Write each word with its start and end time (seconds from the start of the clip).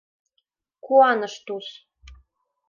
—Куаныш 0.83 1.35
Туз. 1.45 1.67